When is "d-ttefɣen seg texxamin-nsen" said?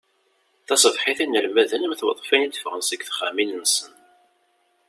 2.49-3.91